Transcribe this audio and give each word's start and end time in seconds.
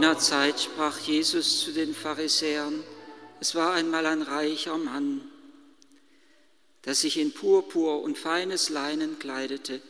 jener 0.00 0.18
Zeit 0.18 0.58
sprach 0.58 0.98
Jesus 0.98 1.60
zu 1.60 1.72
den 1.72 1.94
Pharisäern, 1.94 2.82
es 3.38 3.54
war 3.54 3.74
einmal 3.74 4.06
ein 4.06 4.22
reicher 4.22 4.78
Mann, 4.78 5.30
der 6.86 6.94
sich 6.94 7.18
in 7.18 7.32
Purpur 7.32 8.00
und 8.00 8.16
feines 8.16 8.70
Leinen 8.70 9.18
kleidete 9.18 9.82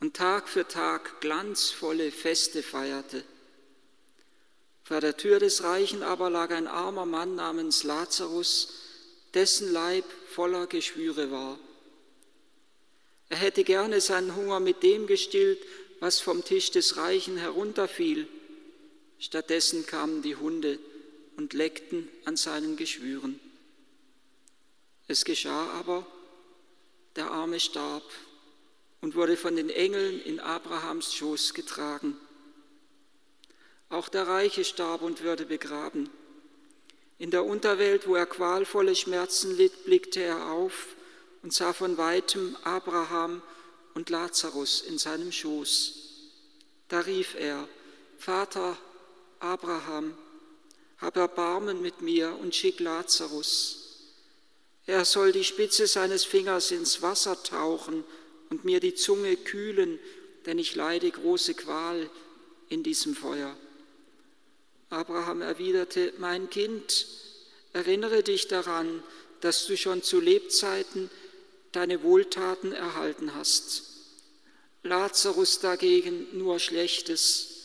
und 0.00 0.14
Tag 0.14 0.50
für 0.50 0.68
Tag 0.68 1.22
glanzvolle 1.22 2.12
Feste 2.12 2.62
feierte. 2.62 3.24
Vor 4.84 5.00
der 5.00 5.16
Tür 5.16 5.38
des 5.38 5.62
Reichen 5.62 6.02
aber 6.02 6.28
lag 6.28 6.50
ein 6.50 6.66
armer 6.66 7.06
Mann 7.06 7.36
namens 7.36 7.84
Lazarus, 7.84 8.74
dessen 9.32 9.72
Leib 9.72 10.04
voller 10.30 10.66
Geschwüre 10.66 11.30
war. 11.30 11.58
Er 13.30 13.38
hätte 13.38 13.64
gerne 13.64 14.02
seinen 14.02 14.36
Hunger 14.36 14.60
mit 14.60 14.82
dem 14.82 15.06
gestillt, 15.06 15.60
was 16.00 16.20
vom 16.20 16.44
Tisch 16.44 16.70
des 16.70 16.98
Reichen 16.98 17.38
herunterfiel. 17.38 18.28
Stattdessen 19.18 19.86
kamen 19.86 20.22
die 20.22 20.36
Hunde 20.36 20.78
und 21.36 21.52
leckten 21.52 22.08
an 22.24 22.36
seinen 22.36 22.76
Geschwüren. 22.76 23.40
Es 25.08 25.24
geschah 25.24 25.70
aber, 25.70 26.06
der 27.16 27.30
Arme 27.30 27.58
starb 27.58 28.04
und 29.00 29.14
wurde 29.14 29.36
von 29.36 29.56
den 29.56 29.70
Engeln 29.70 30.20
in 30.22 30.38
Abrahams 30.40 31.14
Schoß 31.14 31.54
getragen. 31.54 32.16
Auch 33.88 34.08
der 34.08 34.28
Reiche 34.28 34.64
starb 34.64 35.02
und 35.02 35.22
würde 35.22 35.46
begraben. 35.46 36.10
In 37.18 37.30
der 37.30 37.44
Unterwelt, 37.44 38.06
wo 38.06 38.14
er 38.14 38.26
qualvolle 38.26 38.94
Schmerzen 38.94 39.56
litt, 39.56 39.84
blickte 39.84 40.22
er 40.22 40.52
auf 40.52 40.94
und 41.42 41.52
sah 41.52 41.72
von 41.72 41.96
weitem 41.96 42.56
Abraham 42.62 43.42
und 43.94 44.10
Lazarus 44.10 44.82
in 44.82 44.98
seinem 44.98 45.32
Schoß. 45.32 45.94
Da 46.88 47.00
rief 47.00 47.34
er, 47.34 47.66
Vater 48.18 48.76
Abraham, 49.40 50.16
hab 50.98 51.16
Erbarmen 51.16 51.80
mit 51.80 52.00
mir 52.00 52.36
und 52.40 52.54
schick 52.54 52.80
Lazarus. 52.80 53.88
Er 54.86 55.04
soll 55.04 55.32
die 55.32 55.44
Spitze 55.44 55.86
seines 55.86 56.24
Fingers 56.24 56.70
ins 56.70 57.02
Wasser 57.02 57.42
tauchen 57.42 58.04
und 58.50 58.64
mir 58.64 58.80
die 58.80 58.94
Zunge 58.94 59.36
kühlen, 59.36 59.98
denn 60.46 60.58
ich 60.58 60.74
leide 60.74 61.10
große 61.10 61.54
Qual 61.54 62.08
in 62.68 62.82
diesem 62.82 63.14
Feuer. 63.14 63.56
Abraham 64.90 65.42
erwiderte, 65.42 66.14
mein 66.18 66.48
Kind, 66.48 67.06
erinnere 67.74 68.22
dich 68.22 68.48
daran, 68.48 69.02
dass 69.40 69.66
du 69.66 69.76
schon 69.76 70.02
zu 70.02 70.20
Lebzeiten 70.20 71.10
deine 71.72 72.02
Wohltaten 72.02 72.72
erhalten 72.72 73.34
hast. 73.34 73.82
Lazarus 74.82 75.60
dagegen 75.60 76.26
nur 76.32 76.58
Schlechtes. 76.58 77.57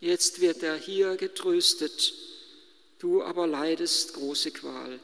Jetzt 0.00 0.40
wird 0.40 0.62
er 0.62 0.76
hier 0.76 1.16
getröstet, 1.16 2.12
du 2.98 3.22
aber 3.22 3.46
leidest 3.46 4.14
große 4.14 4.50
Qual. 4.50 5.00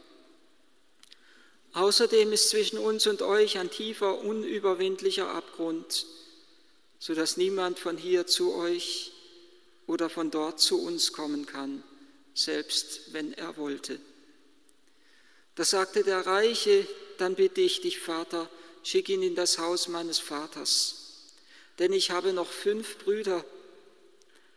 Außerdem 1.73 2.33
ist 2.33 2.51
zwischen 2.51 2.79
uns 2.79 3.07
und 3.07 3.23
euch 3.23 3.59
ein 3.59 3.70
tiefer, 3.70 4.19
unüberwindlicher 4.19 5.29
Abgrund, 5.29 6.05
so 6.98 7.14
dass 7.14 7.39
niemand 7.39 7.79
von 7.79 7.97
hier 7.97 8.27
zu 8.27 8.55
euch 8.55 9.13
oder 9.86 10.11
von 10.11 10.30
dort 10.30 10.61
zu 10.61 10.83
uns 10.83 11.14
kommen 11.14 11.47
kann, 11.47 11.83
selbst 12.35 13.13
wenn 13.13 13.33
er 13.33 13.57
wollte. 13.57 13.98
Da 15.55 15.64
sagte 15.64 16.05
der 16.05 16.27
Reiche, 16.27 16.86
dann 17.17 17.35
bitte 17.35 17.63
ich 17.63 17.80
dich, 17.80 17.98
Vater, 17.98 18.48
schick 18.83 19.09
ihn 19.09 19.23
in 19.23 19.35
das 19.35 19.59
Haus 19.59 19.89
meines 19.89 20.19
Vaters, 20.19 21.29
denn 21.79 21.92
ich 21.95 22.11
habe 22.11 22.35
noch 22.35 22.51
fünf 22.51 22.98
Brüder. 22.98 23.45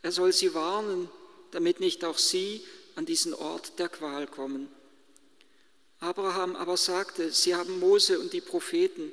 Er 0.06 0.12
soll 0.12 0.34
sie 0.34 0.54
warnen, 0.54 1.10
damit 1.50 1.80
nicht 1.80 2.06
auch 2.06 2.20
sie 2.20 2.64
an 2.94 3.08
diesen 3.08 3.34
Ort 3.34 3.80
der 3.80 3.90
Qual 3.90 4.28
kommen. 4.28 4.70
Abraham 6.00 6.56
aber 6.56 6.78
sagte, 6.78 7.32
sie 7.32 7.56
haben 7.56 7.80
Mose 7.80 8.20
und 8.20 8.32
die 8.32 8.40
Propheten, 8.40 9.12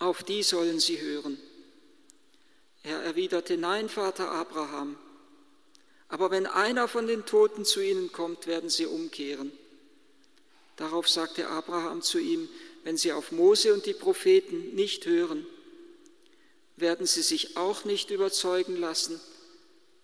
auf 0.00 0.22
die 0.22 0.42
sollen 0.42 0.80
sie 0.80 1.00
hören. 1.00 1.38
Er 2.82 3.00
erwiderte, 3.00 3.56
nein, 3.56 3.88
Vater 3.88 4.30
Abraham, 4.32 4.98
aber 6.08 6.30
wenn 6.30 6.46
einer 6.46 6.86
von 6.86 7.06
den 7.06 7.24
Toten 7.24 7.64
zu 7.64 7.80
ihnen 7.80 8.12
kommt, 8.12 8.46
werden 8.46 8.68
sie 8.68 8.84
umkehren. 8.84 9.50
Darauf 10.76 11.08
sagte 11.08 11.48
Abraham 11.48 12.02
zu 12.02 12.18
ihm, 12.18 12.50
wenn 12.84 12.98
sie 12.98 13.12
auf 13.12 13.32
Mose 13.32 13.72
und 13.72 13.86
die 13.86 13.94
Propheten 13.94 14.74
nicht 14.74 15.06
hören, 15.06 15.46
werden 16.76 17.06
sie 17.06 17.22
sich 17.22 17.56
auch 17.56 17.86
nicht 17.86 18.10
überzeugen 18.10 18.76
lassen, 18.76 19.18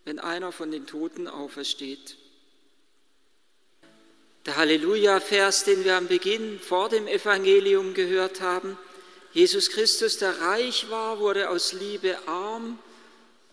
wenn 0.04 0.18
einer 0.18 0.52
von 0.52 0.70
den 0.70 0.86
Toten 0.86 1.28
aufersteht. 1.28 2.16
Der 4.46 4.56
Halleluja-Vers, 4.56 5.64
den 5.64 5.84
wir 5.84 5.96
am 5.96 6.06
Beginn 6.06 6.60
vor 6.60 6.90
dem 6.90 7.08
Evangelium 7.08 7.94
gehört 7.94 8.40
haben, 8.42 8.76
Jesus 9.32 9.70
Christus, 9.70 10.18
der 10.18 10.38
reich 10.40 10.90
war, 10.90 11.18
wurde 11.18 11.48
aus 11.48 11.72
Liebe 11.72 12.16
arm 12.26 12.78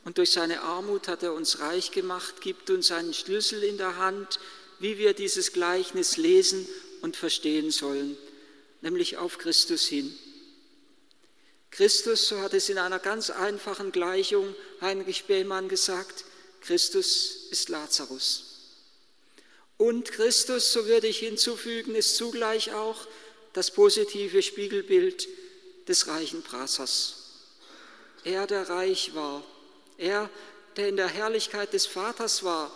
und 0.04 0.18
durch 0.18 0.32
seine 0.32 0.62
Armut 0.62 1.08
hat 1.08 1.24
er 1.24 1.34
uns 1.34 1.60
reich 1.60 1.92
gemacht, 1.92 2.42
gibt 2.42 2.70
uns 2.70 2.92
einen 2.92 3.14
Schlüssel 3.14 3.64
in 3.64 3.78
der 3.78 3.98
Hand, 3.98 4.40
wie 4.80 4.98
wir 4.98 5.14
dieses 5.14 5.54
Gleichnis 5.54 6.18
lesen 6.18 6.68
und 7.02 7.16
verstehen 7.16 7.72
sollen, 7.72 8.18
nämlich 8.82 9.18
auf 9.18 9.38
Christus 9.38 9.86
hin. 9.86 10.14
Christus, 11.70 12.28
so 12.28 12.42
hat 12.42 12.54
es 12.54 12.68
in 12.68 12.78
einer 12.78 13.00
ganz 13.00 13.30
einfachen 13.30 13.92
Gleichung 13.92 14.54
Heinrich 14.82 15.26
Behlmann 15.26 15.70
gesagt, 15.70 16.26
Christus 16.62 17.48
ist 17.52 17.70
Lazarus. 17.70 18.52
Und 19.78 20.12
Christus, 20.12 20.72
so 20.72 20.86
würde 20.86 21.08
ich 21.08 21.20
hinzufügen, 21.20 21.96
ist 21.96 22.16
zugleich 22.16 22.72
auch 22.74 23.08
das 23.54 23.72
positive 23.72 24.42
Spiegelbild 24.42 25.28
des 25.88 26.08
reichen 26.08 26.44
Prasers. 26.44 27.16
Er, 28.24 28.46
der 28.46 28.70
reich 28.70 29.16
war, 29.16 29.44
er, 29.98 30.30
der 30.78 30.90
in 30.90 30.98
der 30.98 31.08
Herrlichkeit 31.08 31.74
des 31.74 31.88
Vaters 31.88 32.44
war, 32.44 32.72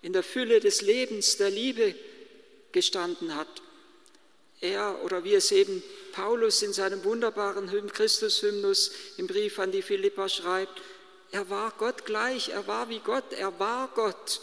in 0.00 0.12
der 0.12 0.22
Fülle 0.22 0.60
des 0.60 0.82
Lebens, 0.82 1.36
der 1.36 1.50
Liebe 1.50 1.94
gestanden 2.70 3.34
hat. 3.34 3.62
Er 4.60 5.02
oder 5.04 5.24
wie 5.24 5.34
es 5.34 5.50
eben 5.50 5.82
Paulus 6.12 6.62
in 6.62 6.72
seinem 6.72 7.02
wunderbaren 7.02 7.68
Christus-Hymnus 7.90 8.92
im 9.16 9.26
Brief 9.26 9.58
an 9.58 9.72
die 9.72 9.82
Philippa 9.82 10.28
schreibt, 10.28 10.80
er 11.32 11.48
war 11.48 11.72
Gott 11.78 12.04
gleich, 12.04 12.50
er 12.50 12.66
war 12.66 12.88
wie 12.90 13.00
Gott, 13.00 13.32
er 13.32 13.58
war 13.58 13.88
Gott, 13.94 14.40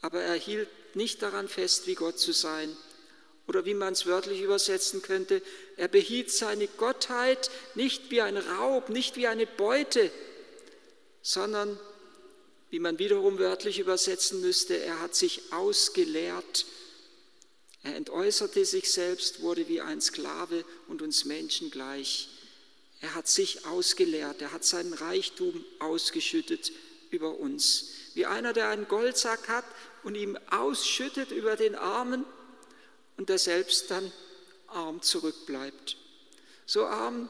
aber 0.00 0.22
er 0.22 0.34
hielt 0.34 0.68
nicht 0.94 1.22
daran 1.22 1.48
fest, 1.48 1.86
wie 1.86 1.96
Gott 1.96 2.18
zu 2.18 2.32
sein. 2.32 2.74
Oder 3.48 3.64
wie 3.64 3.74
man 3.74 3.94
es 3.94 4.06
wörtlich 4.06 4.42
übersetzen 4.42 5.02
könnte, 5.02 5.42
er 5.76 5.88
behielt 5.88 6.30
seine 6.30 6.68
Gottheit 6.68 7.50
nicht 7.74 8.10
wie 8.10 8.20
ein 8.20 8.36
Raub, 8.36 8.90
nicht 8.90 9.16
wie 9.16 9.26
eine 9.26 9.46
Beute, 9.46 10.10
sondern, 11.22 11.78
wie 12.70 12.78
man 12.78 12.98
wiederum 12.98 13.38
wörtlich 13.38 13.78
übersetzen 13.78 14.40
müsste, 14.40 14.76
er 14.76 15.00
hat 15.00 15.14
sich 15.14 15.52
ausgeleert. 15.52 16.66
Er 17.82 17.96
entäußerte 17.96 18.64
sich 18.66 18.92
selbst, 18.92 19.40
wurde 19.40 19.66
wie 19.66 19.80
ein 19.80 20.00
Sklave 20.00 20.64
und 20.86 21.00
uns 21.00 21.24
Menschen 21.24 21.70
gleich. 21.70 22.28
Er 23.00 23.14
hat 23.14 23.28
sich 23.28 23.64
ausgeleert, 23.66 24.42
er 24.42 24.52
hat 24.52 24.64
seinen 24.64 24.92
Reichtum 24.92 25.64
ausgeschüttet 25.78 26.72
über 27.10 27.38
uns. 27.38 27.90
Wie 28.14 28.26
einer, 28.26 28.52
der 28.52 28.68
einen 28.68 28.88
Goldsack 28.88 29.48
hat 29.48 29.64
und 30.02 30.16
ihm 30.16 30.36
ausschüttet 30.50 31.30
über 31.30 31.56
den 31.56 31.74
Armen 31.74 32.24
und 33.16 33.28
der 33.28 33.38
selbst 33.38 33.90
dann 33.90 34.12
arm 34.66 35.00
zurückbleibt. 35.02 35.96
So 36.66 36.86
arm, 36.86 37.28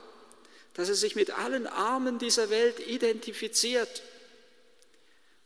dass 0.75 0.88
er 0.88 0.94
sich 0.94 1.17
mit 1.17 1.31
allen 1.31 1.67
Armen 1.67 2.19
dieser 2.19 2.50
Welt 2.50 2.81
identifiziert. 2.87 4.03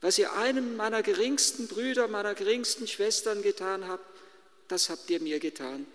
Was 0.00 0.18
ihr 0.18 0.32
einem 0.32 0.76
meiner 0.76 1.02
geringsten 1.02 1.68
Brüder, 1.68 2.08
meiner 2.08 2.34
geringsten 2.34 2.86
Schwestern 2.86 3.42
getan 3.42 3.88
habt, 3.88 4.04
das 4.68 4.88
habt 4.88 5.08
ihr 5.10 5.20
mir 5.20 5.38
getan. 5.38 5.86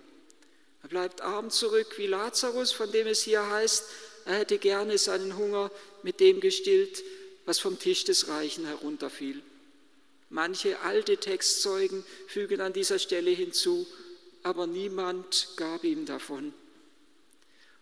Er 0.83 0.89
bleibt 0.89 1.21
arm 1.21 1.49
zurück 1.49 1.97
wie 1.97 2.07
Lazarus, 2.07 2.71
von 2.71 2.91
dem 2.91 3.07
es 3.07 3.23
hier 3.23 3.49
heißt, 3.49 3.85
er 4.27 4.39
hätte 4.39 4.57
gerne 4.57 4.97
seinen 4.97 5.37
Hunger 5.37 5.71
mit 6.03 6.19
dem 6.19 6.41
gestillt, 6.41 7.01
was 7.45 7.59
vom 7.59 7.79
Tisch 7.79 8.03
des 8.03 8.27
Reichen 8.27 8.65
herunterfiel. 8.65 9.41
Manche 10.29 10.81
alte 10.81 11.15
Textzeugen 11.15 12.03
fügen 12.27 12.59
an 12.59 12.73
dieser 12.73 12.99
Stelle 12.99 13.31
hinzu, 13.31 13.87
aber 14.43 14.67
niemand 14.67 15.47
gab 15.55 15.85
ihm 15.85 16.05
davon. 16.05 16.53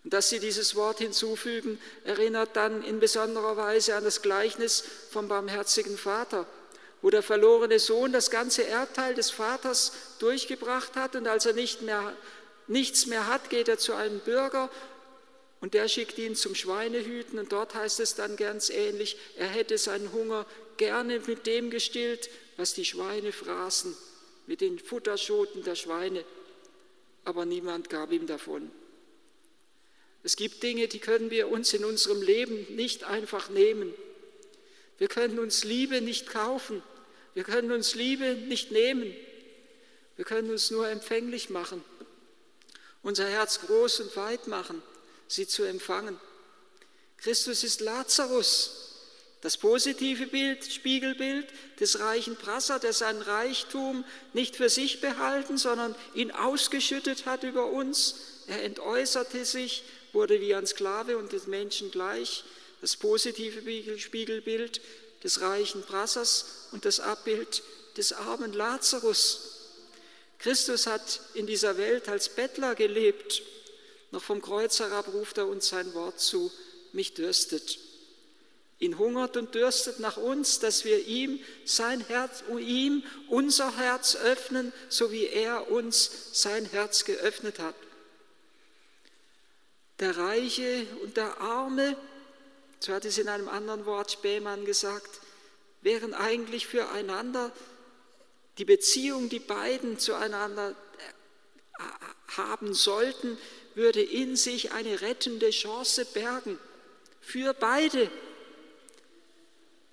Und 0.04 0.14
dass 0.14 0.30
sie 0.30 0.40
dieses 0.40 0.76
Wort 0.76 1.00
hinzufügen, 1.00 1.80
erinnert 2.04 2.56
dann 2.56 2.84
in 2.84 3.00
besonderer 3.00 3.58
Weise 3.58 3.96
an 3.96 4.04
das 4.04 4.22
Gleichnis 4.22 4.84
vom 5.10 5.28
barmherzigen 5.28 5.98
Vater, 5.98 6.46
wo 7.02 7.10
der 7.10 7.24
verlorene 7.24 7.80
Sohn 7.80 8.12
das 8.12 8.30
ganze 8.30 8.68
Erbteil 8.68 9.16
des 9.16 9.32
Vaters 9.32 9.94
durchgebracht 10.20 10.96
hat 10.96 11.16
und 11.16 11.28
als 11.28 11.48
er 11.48 11.54
nicht 11.54 11.82
mehr, 11.82 12.16
nichts 12.68 13.08
mehr 13.08 13.26
hat, 13.26 13.50
geht 13.50 13.68
er 13.68 13.80
zu 13.80 13.94
einem 13.94 14.20
Bürger 14.20 14.70
und 15.66 15.74
der 15.74 15.88
schickt 15.88 16.20
ihn 16.20 16.36
zum 16.36 16.54
Schweinehüten 16.54 17.40
und 17.40 17.52
dort 17.52 17.74
heißt 17.74 18.00
es 18.00 18.14
dann 18.14 18.38
ganz 18.38 18.70
ähnlich, 18.70 19.18
er 19.36 19.48
hätte 19.48 19.80
seinen 19.80 20.14
Hunger 20.14 20.46
gerne 20.78 21.20
mit 21.26 21.48
dem 21.48 21.72
gestillt, 21.72 22.30
was 22.56 22.76
die 22.76 22.86
Schweine 22.86 23.32
fraßen, 23.32 23.98
mit 24.46 24.62
den 24.62 24.78
Futterschoten 24.78 25.64
der 25.64 25.74
Schweine, 25.74 26.24
aber 27.24 27.46
niemand 27.46 27.90
gab 27.90 28.12
ihm 28.12 28.28
davon. 28.28 28.70
Es 30.22 30.36
gibt 30.36 30.62
Dinge, 30.62 30.88
die 30.88 31.00
können 31.00 31.32
wir 31.32 31.50
uns 31.50 31.74
in 31.74 31.84
unserem 31.84 32.22
Leben 32.22 32.68
nicht 32.76 33.04
einfach 33.04 33.50
nehmen. 33.50 33.92
Wir 35.00 35.08
können 35.08 35.40
uns 35.40 35.64
Liebe 35.64 36.00
nicht 36.00 36.30
kaufen. 36.30 36.84
Wir 37.34 37.44
können 37.44 37.72
uns 37.72 37.96
Liebe 37.96 38.36
nicht 38.36 38.70
nehmen. 38.70 39.16
Wir 40.16 40.26
können 40.26 40.52
uns 40.52 40.70
nur 40.70 40.88
empfänglich 40.88 41.50
machen, 41.50 41.84
unser 43.02 43.28
Herz 43.28 43.62
groß 43.62 44.02
und 44.02 44.16
weit 44.16 44.46
machen, 44.46 44.84
sie 45.28 45.48
zu 45.48 45.64
empfangen. 45.64 46.20
Christus 47.18 47.64
ist 47.64 47.82
Lazarus, 47.82 48.86
das 49.42 49.58
positive 49.58 50.28
Bild, 50.28 50.66
Spiegelbild 50.66 51.48
des 51.80 52.00
reichen 52.00 52.36
Prasser, 52.36 52.80
der 52.80 52.94
sein 52.94 53.22
Reichtum 53.22 54.04
nicht 54.34 54.56
für 54.56 54.70
sich 54.70 55.02
behalten, 55.02 55.58
sondern 55.58 55.96
ihn 56.16 56.32
ausgeschüttet 56.32 57.26
hat 57.26 57.44
über 57.44 57.68
uns. 57.68 58.16
Er 58.48 58.64
entäußerte 58.64 59.46
sich, 59.46 59.84
wurde 60.14 60.42
wie 60.42 60.56
ein 60.56 60.66
Sklave 60.66 61.18
und 61.18 61.32
des 61.32 61.48
Menschen 61.48 61.92
gleich. 61.92 62.44
Das 62.82 62.96
positive 62.96 64.00
Spiegelbild 64.00 64.82
des 65.24 65.42
reichen 65.42 65.84
Prassers 65.84 66.70
und 66.72 66.86
das 66.86 67.00
Abbild 67.00 67.62
des 67.98 68.14
armen 68.14 68.54
Lazarus. 68.54 69.56
Christus 70.40 70.88
hat 70.88 71.22
in 71.34 71.48
dieser 71.48 71.78
Welt 71.78 72.10
als 72.10 72.30
Bettler 72.30 72.76
gelebt. 72.76 73.42
Noch 74.16 74.24
vom 74.24 74.42
Kreuz 74.42 74.80
herab 74.80 75.10
ruft 75.14 75.40
er 75.40 75.46
uns 75.46 75.68
sein 75.68 75.94
Wort 75.94 76.22
zu, 76.22 76.50
mich 76.94 77.16
dürstet. 77.16 77.80
Ihn 78.80 78.98
hungert 78.98 79.36
und 79.36 79.54
dürstet 79.54 80.00
nach 80.00 80.16
uns, 80.16 80.60
dass 80.60 80.86
wir 80.86 81.06
ihm 81.06 81.42
sein 81.66 82.00
Herz, 82.00 82.42
ihm 82.58 83.04
unser 83.28 83.76
Herz 83.76 84.16
öffnen, 84.16 84.72
so 84.88 85.12
wie 85.12 85.26
er 85.26 85.70
uns 85.70 86.30
sein 86.32 86.64
Herz 86.64 87.04
geöffnet 87.04 87.60
hat. 87.60 87.76
Der 90.00 90.16
Reiche 90.16 90.88
und 91.04 91.18
der 91.18 91.42
Arme, 91.42 91.98
so 92.80 92.94
hat 92.94 93.04
es 93.04 93.18
in 93.18 93.28
einem 93.28 93.50
anderen 93.50 93.86
Wort 93.86 94.14
Spähmann 94.14 94.64
gesagt, 94.64 95.20
wären 95.82 96.14
eigentlich 96.14 96.68
füreinander 96.68 97.52
die 98.60 98.66
Beziehung, 98.66 99.28
die 99.28 99.40
beiden 99.40 100.00
zueinander 100.00 100.70
äh, 100.70 101.84
haben 102.38 102.74
sollten, 102.74 103.38
würde 103.76 104.02
in 104.02 104.36
sich 104.36 104.72
eine 104.72 105.02
rettende 105.02 105.50
Chance 105.52 106.06
bergen. 106.06 106.58
Für 107.22 107.54
beide. 107.54 108.10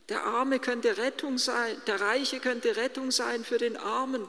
Der 0.08 0.24
Arme 0.24 0.58
könnte 0.58 0.96
Rettung 0.96 1.38
sein, 1.38 1.80
der 1.86 2.00
Reiche 2.00 2.40
könnte 2.40 2.76
Rettung 2.76 3.10
sein 3.10 3.44
für 3.44 3.58
den 3.58 3.76
Armen, 3.76 4.28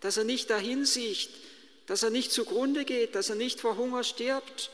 dass 0.00 0.16
er 0.16 0.24
nicht 0.24 0.50
dahin 0.50 0.84
sieht, 0.84 1.30
dass 1.86 2.02
er 2.02 2.10
nicht 2.10 2.32
zugrunde 2.32 2.84
geht, 2.84 3.14
dass 3.14 3.28
er 3.28 3.34
nicht 3.34 3.60
vor 3.60 3.76
Hunger 3.76 4.04
stirbt. 4.04 4.70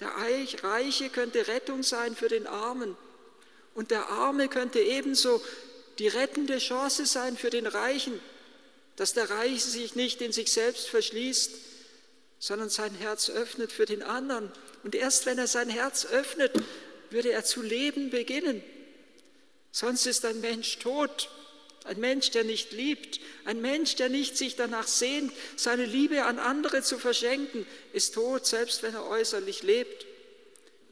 Der 0.00 0.10
Reiche 0.62 1.10
könnte 1.10 1.46
Rettung 1.46 1.82
sein 1.82 2.16
für 2.16 2.28
den 2.28 2.46
Armen. 2.46 2.96
Und 3.74 3.90
der 3.90 4.08
Arme 4.08 4.48
könnte 4.48 4.80
ebenso 4.80 5.42
die 5.98 6.08
rettende 6.08 6.58
Chance 6.58 7.06
sein 7.06 7.36
für 7.36 7.50
den 7.50 7.66
Reichen, 7.66 8.18
dass 8.96 9.12
der 9.12 9.30
Reiche 9.30 9.66
sich 9.66 9.94
nicht 9.94 10.22
in 10.22 10.32
sich 10.32 10.52
selbst 10.52 10.88
verschließt, 10.88 11.52
sondern 12.44 12.68
sein 12.68 12.94
Herz 12.96 13.30
öffnet 13.30 13.72
für 13.72 13.86
den 13.86 14.02
anderen. 14.02 14.52
Und 14.82 14.94
erst 14.94 15.24
wenn 15.24 15.38
er 15.38 15.46
sein 15.46 15.70
Herz 15.70 16.04
öffnet, 16.04 16.52
würde 17.08 17.32
er 17.32 17.42
zu 17.42 17.62
leben 17.62 18.10
beginnen. 18.10 18.62
Sonst 19.72 20.04
ist 20.04 20.26
ein 20.26 20.42
Mensch 20.42 20.78
tot, 20.78 21.30
ein 21.84 21.98
Mensch, 22.00 22.32
der 22.32 22.44
nicht 22.44 22.72
liebt, 22.72 23.18
ein 23.46 23.62
Mensch, 23.62 23.96
der 23.96 24.10
nicht 24.10 24.36
sich 24.36 24.56
danach 24.56 24.86
sehnt, 24.86 25.32
seine 25.56 25.86
Liebe 25.86 26.26
an 26.26 26.38
andere 26.38 26.82
zu 26.82 26.98
verschenken, 26.98 27.66
ist 27.94 28.12
tot, 28.12 28.44
selbst 28.44 28.82
wenn 28.82 28.92
er 28.92 29.08
äußerlich 29.08 29.62
lebt. 29.62 30.04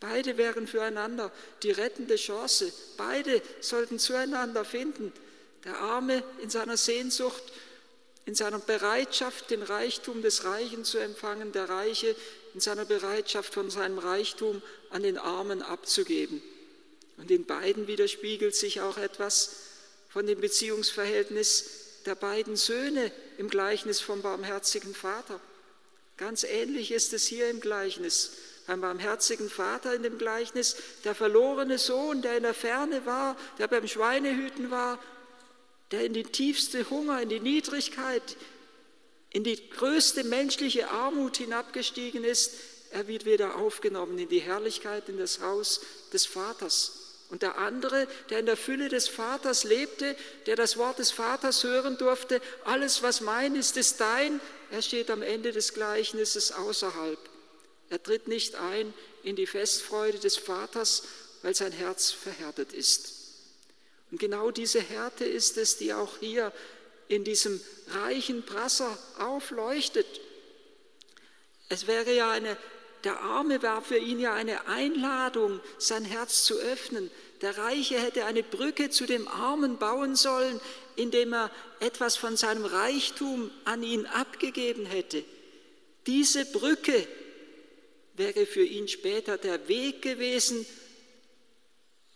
Beide 0.01 0.39
wären 0.39 0.67
füreinander 0.67 1.31
die 1.63 1.71
rettende 1.71 2.17
Chance. 2.17 2.73
Beide 2.97 3.43
sollten 3.61 3.99
zueinander 3.99 4.65
finden. 4.65 5.13
Der 5.65 5.77
Arme 5.81 6.23
in 6.43 6.49
seiner 6.49 6.79
Sehnsucht, 6.79 7.43
in 8.25 8.35
seiner 8.35 8.59
Bereitschaft, 8.59 9.51
den 9.51 9.63
Reichtum 9.63 10.23
des 10.23 10.45
Reichen 10.45 10.85
zu 10.85 10.99
empfangen, 10.99 11.53
der 11.53 11.69
Reiche 11.69 12.15
in 12.55 12.61
seiner 12.61 12.85
Bereitschaft, 12.85 13.53
von 13.53 13.71
seinem 13.71 13.99
Reichtum 13.99 14.63
an 14.91 15.03
den 15.03 15.19
Armen 15.19 15.63
abzugeben. 15.63 16.43
Und 17.17 17.31
in 17.31 17.45
beiden 17.45 17.87
widerspiegelt 17.87 18.55
sich 18.55 18.81
auch 18.81 18.97
etwas 18.97 19.51
von 20.09 20.27
dem 20.27 20.41
Beziehungsverhältnis 20.41 21.65
der 22.07 22.15
beiden 22.15 22.57
Söhne 22.57 23.11
im 23.39 23.49
Gleichnis 23.49 24.01
vom 24.01 24.23
barmherzigen 24.23 24.95
Vater. 24.95 25.41
Ganz 26.17 26.45
ähnlich 26.45 26.93
ist 26.93 27.13
es 27.13 27.27
hier 27.27 27.49
im 27.49 27.61
Gleichnis 27.61 28.33
beim 28.67 28.81
barmherzigen 28.81 29.51
Vater 29.51 29.95
in 29.95 30.03
dem 30.03 30.19
Gleichnis, 30.19 30.77
der 31.05 31.15
verlorene 31.15 31.79
Sohn, 31.79 32.23
der 32.23 32.37
in 32.37 32.45
der 32.45 32.55
Ferne 32.55 33.05
war, 33.07 33.37
der 33.59 33.67
beim 33.67 33.89
Schweinehüten 33.89 34.71
war, 34.71 34.99
der 35.93 36.05
in 36.05 36.15
die 36.15 36.25
tiefste 36.25 36.89
Hunger, 36.91 37.21
in 37.23 37.29
die 37.29 37.41
Niedrigkeit, 37.41 38.37
in 39.31 39.45
die 39.45 39.71
größte 39.71 40.25
menschliche 40.25 40.91
Armut 40.91 41.37
hinabgestiegen 41.37 42.25
ist, 42.25 42.55
er 42.91 43.09
wird 43.09 43.25
wieder 43.25 43.57
aufgenommen 43.57 44.19
in 44.19 44.29
die 44.29 44.41
Herrlichkeit, 44.41 45.09
in 45.09 45.19
das 45.19 45.41
Haus 45.41 45.81
des 46.13 46.27
Vaters. 46.27 46.99
Und 47.31 47.41
der 47.41 47.57
andere, 47.57 48.07
der 48.29 48.41
in 48.41 48.47
der 48.47 48.59
Fülle 48.59 48.91
des 48.91 49.09
Vaters 49.09 49.65
lebte, 49.65 50.15
der 50.45 50.57
das 50.57 50.77
Wort 50.77 50.99
des 50.99 51.11
Vaters 51.11 51.65
hören 51.65 51.97
durfte, 51.97 52.43
alles, 52.65 53.03
was 53.03 53.23
mein 53.23 53.55
ist, 53.55 53.79
ist 53.79 54.01
dein, 54.01 54.39
er 54.71 54.83
steht 54.83 55.11
am 55.11 55.23
Ende 55.23 55.53
des 55.53 55.73
Gleichnisses 55.73 56.53
außerhalb. 56.53 57.19
Er 57.89 58.03
tritt 58.03 58.29
nicht 58.29 58.55
ein 58.57 58.93
in 59.23 59.37
die 59.37 59.47
Festfreude 59.47 60.19
des 60.19 60.37
Vaters, 60.37 61.05
weil 61.41 61.55
sein 61.55 61.73
Herz 61.73 62.11
verhärtet 62.11 62.75
ist. 62.75 63.22
Und 64.13 64.19
genau 64.19 64.51
diese 64.51 64.81
Härte 64.81 65.25
ist 65.25 65.57
es, 65.57 65.79
die 65.79 65.95
auch 65.95 66.19
hier 66.21 66.53
in 67.09 67.25
diesem 67.25 67.59
reichen 67.89 68.45
Prasser 68.45 68.97
aufleuchtet. 69.19 70.07
Es 71.71 71.87
wäre 71.87 72.15
ja 72.15 72.31
eine, 72.31 72.59
der 73.05 73.19
Arme 73.21 73.63
war 73.63 73.81
für 73.81 73.97
ihn 73.97 74.21
ja 74.21 74.35
eine 74.35 74.67
Einladung, 74.69 75.61
sein 75.79 76.05
Herz 76.05 76.45
zu 76.45 76.59
öffnen. 76.59 77.11
Der 77.41 77.57
Reiche 77.57 77.99
hätte 77.99 78.27
eine 78.27 78.43
Brücke 78.43 78.91
zu 78.91 79.07
dem 79.07 79.27
Armen 79.29 79.79
bauen 79.79 80.15
sollen, 80.15 80.61
indem 80.95 81.33
er 81.33 81.51
etwas 81.81 82.17
von 82.17 82.37
seinem 82.37 82.67
Reichtum 82.67 83.51
an 83.65 83.83
ihn 83.83 84.05
abgegeben 84.05 84.85
hätte. 84.85 85.25
Diese 86.07 86.45
Brücke 86.45 87.09
wäre 88.15 88.45
für 88.45 88.65
ihn 88.65 88.89
später 88.89 89.39
der 89.39 89.69
Weg 89.69 90.03
gewesen, 90.03 90.67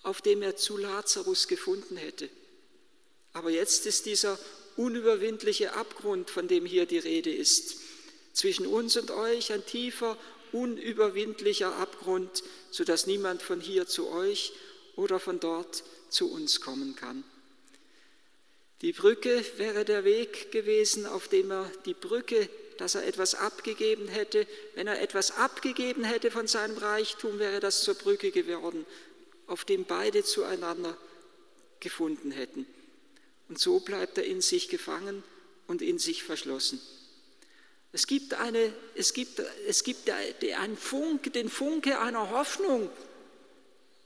auf 0.07 0.23
dem 0.23 0.43
er 0.43 0.57
zu 0.57 0.77
Lazarus 0.77 1.49
gefunden 1.49 1.97
hätte. 1.97 2.29
Aber 3.33 3.51
jetzt 3.51 3.87
ist 3.87 4.07
dieser 4.07 4.39
unüberwindliche 4.77 5.75
Abgrund, 5.75 6.31
von 6.31 6.49
dem 6.49 6.65
hier 6.65 6.87
die 6.87 6.99
Rede 6.99 7.35
ist, 7.35 7.77
zwischen 8.33 8.67
uns 8.67 8.97
und 8.97 9.11
euch 9.11 9.53
ein 9.53 9.67
tiefer, 9.67 10.17
unüberwindlicher 10.53 11.75
Abgrund, 11.77 12.45
sodass 12.71 13.07
niemand 13.07 13.43
von 13.43 13.61
hier 13.61 13.87
zu 13.87 14.09
euch 14.09 14.53
oder 14.95 15.19
von 15.19 15.41
dort 15.41 15.83
zu 16.09 16.31
uns 16.31 16.61
kommen 16.61 16.95
kann. 16.95 17.25
Die 18.83 18.93
Brücke 18.93 19.45
wäre 19.57 19.85
der 19.85 20.05
Weg 20.05 20.53
gewesen, 20.53 21.07
auf 21.07 21.29
dem 21.29 21.51
er 21.51 21.71
die 21.85 21.95
Brücke 21.95 22.49
dass 22.79 22.95
er 22.95 23.07
etwas 23.07 23.35
abgegeben 23.35 24.09
hätte. 24.09 24.47
Wenn 24.75 24.87
er 24.87 25.01
etwas 25.01 25.37
abgegeben 25.37 26.05
hätte 26.05 26.31
von 26.31 26.47
seinem 26.47 26.77
Reichtum, 26.77 27.39
wäre 27.39 27.61
das 27.61 27.83
zur 27.83 27.95
Brücke 27.95 28.31
geworden, 28.31 28.85
auf 29.47 29.65
dem 29.65 29.85
beide 29.85 30.25
zueinander 30.25 30.97
gefunden 31.81 32.31
hätten. 32.31 32.67
Und 33.49 33.59
so 33.59 33.81
bleibt 33.81 34.19
er 34.19 34.25
in 34.25 34.41
sich 34.41 34.69
gefangen 34.69 35.23
und 35.67 35.83
in 35.83 35.99
sich 35.99 36.23
verschlossen. 36.23 36.81
Es 37.93 38.07
gibt, 38.07 38.35
eine, 38.35 38.73
es 38.95 39.15
gibt, 39.15 39.41
es 39.67 39.85
gibt 39.85 40.11
einen 40.11 40.76
Funke, 40.76 41.31
den 41.31 41.49
Funke 41.49 41.99
einer 42.00 42.31
Hoffnung, 42.31 42.91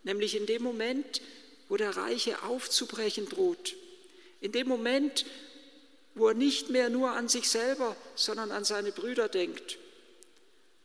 nämlich 0.04 0.37
in 0.37 0.47
dem 0.47 0.62
Moment, 0.62 1.20
wo 1.68 1.76
der 1.76 1.97
Reiche 1.97 2.42
aufzubrechen 2.42 3.28
droht. 3.28 3.76
In 4.40 4.52
dem 4.52 4.68
Moment, 4.68 5.26
wo 6.14 6.28
er 6.28 6.35
nicht 6.35 6.70
mehr 6.70 6.90
nur 6.90 7.12
an 7.12 7.28
sich 7.28 7.49
selber, 7.49 7.97
sondern 8.14 8.50
an 8.50 8.64
seine 8.64 8.92
Brüder 8.92 9.28
denkt. 9.28 9.78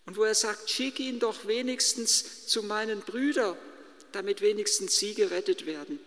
Und 0.05 0.17
wo 0.17 0.23
er 0.23 0.35
sagt, 0.35 0.69
schick 0.69 0.99
ihn 0.99 1.19
doch 1.19 1.47
wenigstens 1.47 2.47
zu 2.47 2.63
meinen 2.63 3.01
Brüdern, 3.01 3.57
damit 4.15 4.41
wenigstens 4.41 4.97
sie 4.97 5.13
gerettet 5.13 5.65
werden. 5.65 5.99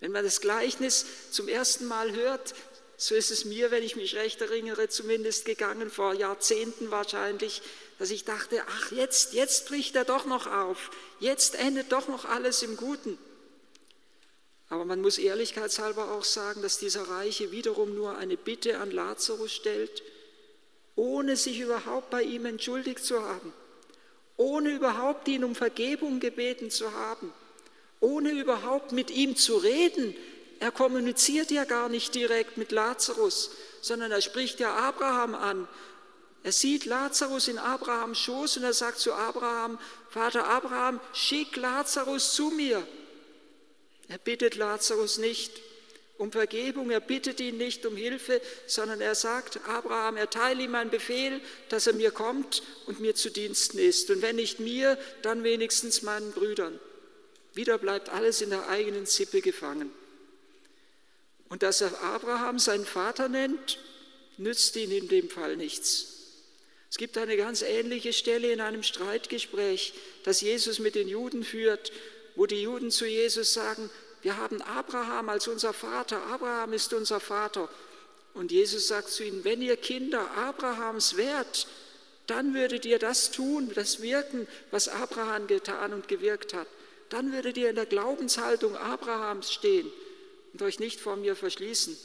Wenn 0.00 0.12
man 0.12 0.24
das 0.24 0.40
Gleichnis 0.40 1.06
zum 1.30 1.48
ersten 1.48 1.86
Mal 1.86 2.12
hört, 2.12 2.54
so 2.96 3.14
ist 3.14 3.30
es 3.30 3.44
mir, 3.44 3.70
wenn 3.70 3.82
ich 3.82 3.96
mich 3.96 4.16
recht 4.16 4.40
erinnere, 4.40 4.88
zumindest 4.88 5.44
gegangen, 5.44 5.90
vor 5.90 6.14
Jahrzehnten 6.14 6.90
wahrscheinlich, 6.90 7.60
dass 7.98 8.10
ich 8.10 8.24
dachte, 8.24 8.62
ach 8.66 8.92
jetzt, 8.92 9.34
jetzt 9.34 9.68
bricht 9.68 9.96
er 9.96 10.04
doch 10.04 10.24
noch 10.24 10.46
auf, 10.46 10.90
jetzt 11.20 11.54
endet 11.56 11.92
doch 11.92 12.08
noch 12.08 12.24
alles 12.24 12.62
im 12.62 12.76
Guten. 12.76 13.18
Aber 14.68 14.84
man 14.84 15.00
muss 15.00 15.18
ehrlichkeitshalber 15.18 16.12
auch 16.12 16.24
sagen, 16.24 16.62
dass 16.62 16.78
dieser 16.78 17.08
Reiche 17.08 17.52
wiederum 17.52 17.94
nur 17.94 18.16
eine 18.16 18.36
Bitte 18.36 18.78
an 18.78 18.90
Lazarus 18.90 19.52
stellt, 19.52 20.02
ohne 20.96 21.36
sich 21.36 21.60
überhaupt 21.60 22.10
bei 22.10 22.22
ihm 22.22 22.46
entschuldigt 22.46 23.04
zu 23.04 23.22
haben, 23.22 23.52
ohne 24.36 24.70
überhaupt 24.70 25.28
ihn 25.28 25.44
um 25.44 25.54
Vergebung 25.54 26.20
gebeten 26.20 26.70
zu 26.70 26.92
haben, 26.92 27.32
ohne 28.00 28.30
überhaupt 28.30 28.92
mit 28.92 29.10
ihm 29.10 29.36
zu 29.36 29.56
reden. 29.56 30.14
Er 30.60 30.70
kommuniziert 30.70 31.50
ja 31.50 31.64
gar 31.64 31.88
nicht 31.88 32.14
direkt 32.14 32.56
mit 32.56 32.72
Lazarus, 32.72 33.50
sondern 33.80 34.10
er 34.10 34.22
spricht 34.22 34.60
ja 34.60 34.74
Abraham 34.74 35.34
an. 35.34 35.68
Er 36.42 36.52
sieht 36.52 36.84
Lazarus 36.84 37.48
in 37.48 37.58
Abrahams 37.58 38.18
Schoß 38.18 38.58
und 38.58 38.64
er 38.64 38.72
sagt 38.72 38.98
zu 38.98 39.12
Abraham, 39.12 39.78
Vater 40.10 40.46
Abraham, 40.46 41.00
schick 41.12 41.56
Lazarus 41.56 42.34
zu 42.34 42.50
mir. 42.50 42.86
Er 44.08 44.18
bittet 44.18 44.54
Lazarus 44.54 45.18
nicht 45.18 45.60
um 46.18 46.32
Vergebung, 46.32 46.90
er 46.90 47.00
bittet 47.00 47.40
ihn 47.40 47.58
nicht 47.58 47.84
um 47.84 47.96
Hilfe, 47.96 48.40
sondern 48.66 49.00
er 49.00 49.14
sagt, 49.14 49.60
Abraham, 49.68 50.16
erteile 50.16 50.62
ihm 50.62 50.74
einen 50.74 50.90
Befehl, 50.90 51.40
dass 51.68 51.86
er 51.86 51.92
mir 51.92 52.10
kommt 52.10 52.62
und 52.86 53.00
mir 53.00 53.14
zu 53.14 53.30
Diensten 53.30 53.78
ist. 53.78 54.10
Und 54.10 54.22
wenn 54.22 54.36
nicht 54.36 54.58
mir, 54.58 54.98
dann 55.22 55.44
wenigstens 55.44 56.02
meinen 56.02 56.32
Brüdern. 56.32 56.78
Wieder 57.54 57.78
bleibt 57.78 58.08
alles 58.08 58.40
in 58.40 58.50
der 58.50 58.68
eigenen 58.68 59.06
Sippe 59.06 59.40
gefangen. 59.40 59.90
Und 61.48 61.62
dass 61.62 61.80
er 61.80 62.02
Abraham 62.02 62.58
seinen 62.58 62.86
Vater 62.86 63.28
nennt, 63.28 63.78
nützt 64.38 64.76
ihn 64.76 64.90
in 64.90 65.08
dem 65.08 65.30
Fall 65.30 65.56
nichts. 65.56 66.12
Es 66.90 66.98
gibt 66.98 67.18
eine 67.18 67.36
ganz 67.36 67.62
ähnliche 67.62 68.12
Stelle 68.12 68.52
in 68.52 68.60
einem 68.60 68.82
Streitgespräch, 68.82 69.94
das 70.24 70.40
Jesus 70.40 70.78
mit 70.78 70.94
den 70.94 71.08
Juden 71.08 71.44
führt, 71.44 71.92
wo 72.36 72.46
die 72.46 72.62
Juden 72.62 72.90
zu 72.90 73.06
Jesus 73.06 73.52
sagen, 73.52 73.90
wir 74.26 74.38
haben 74.38 74.60
Abraham 74.62 75.28
als 75.28 75.46
unser 75.46 75.72
Vater, 75.72 76.20
Abraham 76.26 76.72
ist 76.72 76.92
unser 76.92 77.20
Vater. 77.20 77.68
Und 78.34 78.50
Jesus 78.50 78.88
sagt 78.88 79.08
zu 79.08 79.22
ihnen, 79.22 79.44
wenn 79.44 79.62
ihr 79.62 79.76
Kinder 79.76 80.28
Abrahams 80.32 81.16
wärt, 81.16 81.68
dann 82.26 82.52
würdet 82.52 82.84
ihr 82.86 82.98
das 82.98 83.30
tun, 83.30 83.70
das 83.72 84.02
wirken, 84.02 84.48
was 84.72 84.88
Abraham 84.88 85.46
getan 85.46 85.92
und 85.92 86.08
gewirkt 86.08 86.54
hat. 86.54 86.66
Dann 87.08 87.30
würdet 87.32 87.56
ihr 87.56 87.70
in 87.70 87.76
der 87.76 87.86
Glaubenshaltung 87.86 88.76
Abrahams 88.76 89.52
stehen 89.52 89.88
und 90.52 90.60
euch 90.60 90.80
nicht 90.80 90.98
vor 90.98 91.14
mir 91.14 91.36
verschließen. 91.36 91.96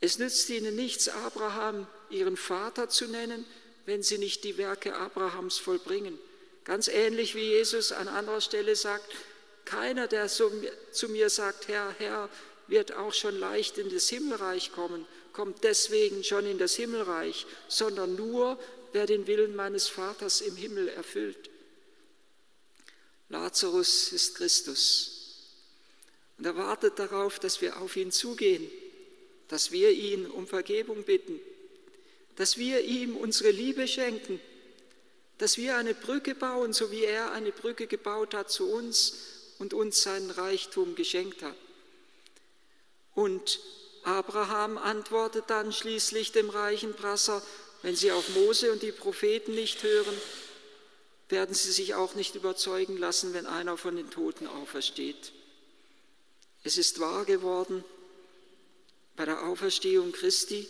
Es 0.00 0.18
nützt 0.18 0.50
ihnen 0.50 0.74
nichts, 0.74 1.08
Abraham 1.08 1.86
ihren 2.10 2.36
Vater 2.36 2.88
zu 2.88 3.06
nennen, 3.06 3.46
wenn 3.84 4.02
sie 4.02 4.18
nicht 4.18 4.42
die 4.42 4.58
Werke 4.58 4.96
Abrahams 4.96 5.58
vollbringen. 5.58 6.18
Ganz 6.64 6.88
ähnlich 6.88 7.36
wie 7.36 7.44
Jesus 7.44 7.92
an 7.92 8.08
anderer 8.08 8.40
Stelle 8.40 8.74
sagt, 8.74 9.14
keiner, 9.66 10.08
der 10.08 10.28
zu 10.28 11.08
mir 11.08 11.28
sagt, 11.28 11.68
Herr, 11.68 11.94
Herr, 11.98 12.30
wird 12.68 12.92
auch 12.92 13.12
schon 13.12 13.38
leicht 13.38 13.76
in 13.78 13.90
das 13.90 14.08
Himmelreich 14.08 14.72
kommen, 14.72 15.06
kommt 15.32 15.62
deswegen 15.62 16.24
schon 16.24 16.46
in 16.46 16.58
das 16.58 16.74
Himmelreich, 16.74 17.46
sondern 17.68 18.16
nur, 18.16 18.58
wer 18.92 19.06
den 19.06 19.26
Willen 19.26 19.54
meines 19.54 19.88
Vaters 19.88 20.40
im 20.40 20.56
Himmel 20.56 20.88
erfüllt. 20.88 21.50
Lazarus 23.28 24.12
ist 24.12 24.36
Christus 24.36 25.12
und 26.38 26.46
er 26.46 26.56
wartet 26.56 26.98
darauf, 26.98 27.38
dass 27.38 27.60
wir 27.60 27.80
auf 27.80 27.96
ihn 27.96 28.12
zugehen, 28.12 28.66
dass 29.48 29.70
wir 29.72 29.90
ihn 29.90 30.26
um 30.26 30.46
Vergebung 30.46 31.02
bitten, 31.02 31.38
dass 32.36 32.56
wir 32.56 32.80
ihm 32.80 33.16
unsere 33.16 33.50
Liebe 33.50 33.86
schenken 33.86 34.40
dass 35.38 35.58
wir 35.58 35.76
eine 35.76 35.94
Brücke 35.94 36.34
bauen, 36.34 36.72
so 36.72 36.90
wie 36.90 37.04
er 37.04 37.32
eine 37.32 37.52
Brücke 37.52 37.86
gebaut 37.86 38.34
hat 38.34 38.50
zu 38.50 38.70
uns 38.70 39.35
und 39.58 39.74
uns 39.74 40.02
seinen 40.02 40.30
Reichtum 40.30 40.94
geschenkt 40.94 41.42
hat. 41.42 41.56
Und 43.14 43.60
Abraham 44.04 44.78
antwortet 44.78 45.44
dann 45.48 45.72
schließlich 45.72 46.32
dem 46.32 46.50
reichen 46.50 46.94
Prasser, 46.94 47.42
wenn 47.82 47.96
sie 47.96 48.12
auf 48.12 48.28
Mose 48.30 48.72
und 48.72 48.82
die 48.82 48.92
Propheten 48.92 49.54
nicht 49.54 49.82
hören, 49.82 50.14
werden 51.28 51.54
sie 51.54 51.72
sich 51.72 51.94
auch 51.94 52.14
nicht 52.14 52.34
überzeugen 52.34 52.96
lassen, 52.96 53.34
wenn 53.34 53.46
einer 53.46 53.76
von 53.76 53.96
den 53.96 54.10
Toten 54.10 54.46
aufersteht. 54.46 55.32
Es 56.62 56.78
ist 56.78 57.00
wahr 57.00 57.24
geworden 57.24 57.84
bei 59.16 59.24
der 59.24 59.44
Auferstehung 59.44 60.12
Christi, 60.12 60.68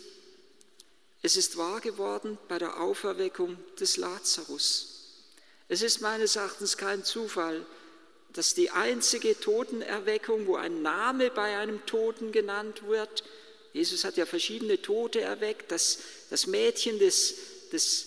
es 1.23 1.37
ist 1.37 1.57
wahr 1.57 1.81
geworden 1.81 2.39
bei 2.49 2.59
der 2.59 2.81
Auferweckung 2.81 3.59
des 3.81 3.97
Lazarus. 3.97 4.93
Es 5.69 5.83
ist 5.83 6.01
meines 6.01 6.37
Erachtens 6.37 6.77
kein 6.77 7.03
Zufall, 7.03 7.67
dass 8.33 8.55
die 8.55 8.71
einzige 8.71 9.39
Totenerweckung, 9.39 10.47
wo 10.47 10.57
ein 10.57 10.83
Name 10.83 11.31
bei 11.31 11.57
einem 11.57 11.85
Toten 11.87 12.33
genannt 12.33 12.83
wird, 12.87 13.25
Jesus 13.73 14.05
hat 14.05 14.17
ja 14.17 14.25
verschiedene 14.25 14.81
Tote 14.81 15.21
erweckt, 15.21 15.71
das, 15.71 15.99
das 16.31 16.47
Mädchen 16.47 16.99
des, 16.99 17.35
des, 17.73 18.07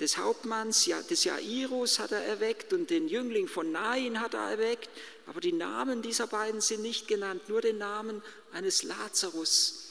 des 0.00 0.18
Hauptmanns, 0.18 0.90
des 1.08 1.24
Jairus 1.24 1.98
hat 1.98 2.12
er 2.12 2.22
erweckt 2.22 2.74
und 2.74 2.90
den 2.90 3.08
Jüngling 3.08 3.48
von 3.48 3.72
Nain 3.72 4.20
hat 4.20 4.34
er 4.34 4.50
erweckt, 4.50 4.90
aber 5.26 5.40
die 5.40 5.52
Namen 5.52 6.02
dieser 6.02 6.26
beiden 6.26 6.60
sind 6.60 6.82
nicht 6.82 7.08
genannt, 7.08 7.48
nur 7.48 7.62
den 7.62 7.78
Namen 7.78 8.22
eines 8.52 8.82
Lazarus 8.82 9.84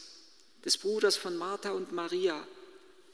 des 0.63 0.77
Bruders 0.77 1.17
von 1.17 1.35
Martha 1.35 1.71
und 1.71 1.91
Maria. 1.91 2.45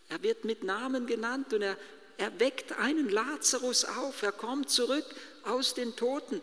Er 0.10 0.22
wird 0.24 0.44
mit 0.44 0.64
Namen 0.64 1.08
genannt 1.08 1.54
und 1.54 1.62
er, 1.62 1.78
er 2.20 2.38
weckt 2.40 2.74
einen 2.74 3.10
Lazarus 3.10 3.86
auf. 3.86 4.22
Er 4.24 4.34
kommt 4.34 4.70
zurück 4.70 5.06
aus 5.44 5.74
den 5.74 5.96
Toten. 5.96 6.42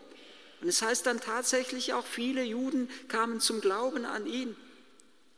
Und 0.59 0.67
es 0.67 0.81
heißt 0.81 1.05
dann 1.05 1.21
tatsächlich 1.21 1.93
auch, 1.93 2.05
viele 2.05 2.43
Juden 2.43 2.89
kamen 3.07 3.39
zum 3.39 3.61
Glauben 3.61 4.03
an 4.03 4.25
ihn. 4.25 4.55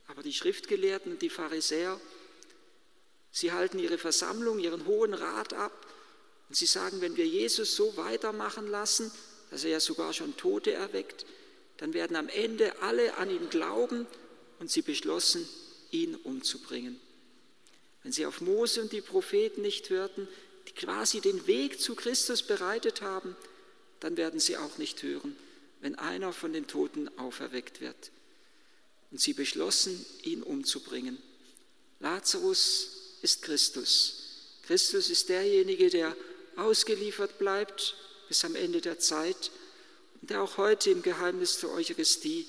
Aber 0.08 0.24
die 0.24 0.34
Schriftgelehrten 0.34 1.12
und 1.12 1.22
die 1.22 1.30
Pharisäer, 1.30 2.00
sie 3.32 3.52
halten 3.52 3.80
ihre 3.80 3.98
Versammlung, 3.98 4.60
ihren 4.60 4.86
hohen 4.86 5.14
Rat 5.14 5.54
ab 5.54 5.88
und 6.48 6.56
sie 6.56 6.66
sagen, 6.66 7.02
wenn 7.02 7.18
wir 7.18 7.28
Jesus 7.28 7.76
so 7.76 7.98
weitermachen 7.98 8.68
lassen, 8.68 9.12
dass 9.52 9.66
er 9.66 9.72
ja 9.72 9.80
sogar 9.82 10.14
schon 10.14 10.38
Tote 10.38 10.72
erweckt, 10.72 11.26
dann 11.78 11.94
werden 11.94 12.16
am 12.16 12.30
Ende 12.30 12.82
alle 12.82 13.18
an 13.18 13.30
ihn 13.30 13.50
glauben 13.50 14.08
und 14.60 14.72
sie 14.72 14.84
beschlossen, 14.84 15.48
ihn 15.92 16.16
umzubringen. 16.16 17.00
Wenn 18.04 18.12
sie 18.12 18.26
auf 18.26 18.42
Mose 18.42 18.82
und 18.82 18.92
die 18.92 19.02
Propheten 19.02 19.62
nicht 19.62 19.90
hörten, 19.90 20.28
die 20.68 20.74
quasi 20.74 21.20
den 21.20 21.48
Weg 21.48 21.80
zu 21.80 21.96
Christus 21.96 22.44
bereitet 22.44 23.02
haben, 23.02 23.36
dann 24.00 24.18
werden 24.18 24.40
sie 24.40 24.58
auch 24.58 24.78
nicht 24.78 25.04
hören, 25.04 25.36
wenn 25.82 25.96
einer 25.96 26.32
von 26.32 26.54
den 26.54 26.68
Toten 26.68 27.10
auferweckt 27.18 27.82
wird. 27.82 28.12
Und 29.12 29.20
sie 29.20 29.34
beschlossen, 29.34 30.06
ihn 30.24 30.44
umzubringen. 30.44 31.18
Lazarus 32.00 33.18
ist 33.22 33.42
Christus. 33.42 34.16
Christus 34.64 35.10
ist 35.10 35.30
derjenige, 35.30 35.90
der 35.90 36.16
ausgeliefert 36.56 37.40
bleibt 37.40 37.96
bis 38.28 38.46
am 38.46 38.56
Ende 38.56 38.80
der 38.80 39.00
Zeit 39.00 39.52
und 40.22 40.30
der 40.30 40.44
auch 40.44 40.58
heute 40.58 40.92
im 40.92 41.02
Geheimnis 41.02 41.58
der 41.60 41.72
Eucharistie 41.72 42.46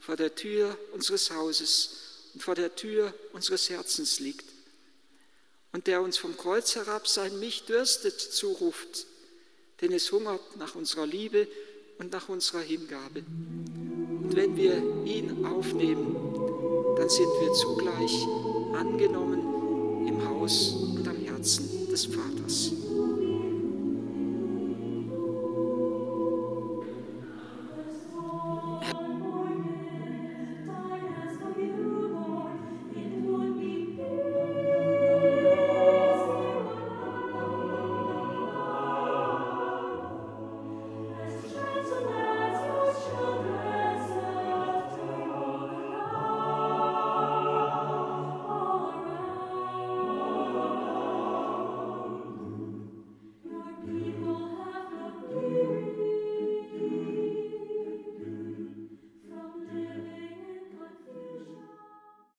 vor 0.00 0.16
der 0.16 0.34
Tür 0.34 0.76
unseres 0.92 1.30
Hauses 1.30 1.90
und 2.34 2.42
vor 2.42 2.54
der 2.54 2.74
Tür 2.74 3.14
unseres 3.32 3.70
Herzens 3.70 4.18
liegt 4.18 4.49
und 5.72 5.86
der 5.86 6.02
uns 6.02 6.16
vom 6.16 6.36
Kreuz 6.36 6.74
herab 6.74 7.06
sein 7.06 7.38
Mich 7.38 7.64
dürstet 7.64 8.20
zuruft, 8.20 9.06
denn 9.80 9.92
es 9.92 10.10
hungert 10.10 10.56
nach 10.58 10.74
unserer 10.74 11.06
Liebe 11.06 11.46
und 11.98 12.12
nach 12.12 12.28
unserer 12.28 12.60
Hingabe. 12.60 13.20
Und 13.20 14.34
wenn 14.34 14.56
wir 14.56 14.76
ihn 15.04 15.44
aufnehmen, 15.44 16.16
dann 16.96 17.08
sind 17.08 17.28
wir 17.40 17.52
zugleich 17.52 18.26
angenommen 18.74 20.06
im 20.06 20.28
Haus 20.28 20.72
und 20.72 21.06
am 21.06 21.16
Herzen 21.16 21.88
des 21.88 22.06
Vaters. 22.06 22.79